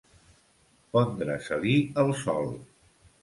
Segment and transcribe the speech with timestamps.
[0.95, 2.49] Pondre-se-li el sol.